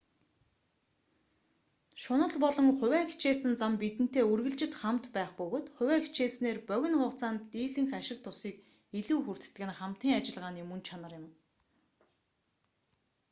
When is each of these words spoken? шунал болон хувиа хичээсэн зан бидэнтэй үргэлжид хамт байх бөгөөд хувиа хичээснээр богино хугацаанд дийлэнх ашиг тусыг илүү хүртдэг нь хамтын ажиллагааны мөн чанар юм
шунал 2.03 2.31
болон 2.43 2.67
хувиа 2.79 3.01
хичээсэн 3.09 3.53
зан 3.61 3.73
бидэнтэй 3.81 4.23
үргэлжид 4.31 4.73
хамт 4.81 5.05
байх 5.15 5.31
бөгөөд 5.39 5.65
хувиа 5.77 5.99
хичээснээр 6.03 6.57
богино 6.69 6.97
хугацаанд 7.01 7.41
дийлэнх 7.53 7.91
ашиг 7.99 8.19
тусыг 8.25 8.55
илүү 8.99 9.19
хүртдэг 9.23 9.63
нь 9.67 9.77
хамтын 9.79 10.11
ажиллагааны 10.17 10.61
мөн 10.67 10.81
чанар 10.87 11.13
юм 11.19 11.25